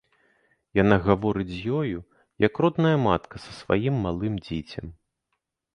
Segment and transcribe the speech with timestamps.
[0.83, 1.97] Яна гаворыць з ёю,
[2.47, 4.85] як родная матка са сваім малым дзіцем.